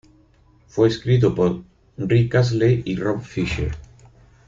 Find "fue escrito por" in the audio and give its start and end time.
0.65-1.61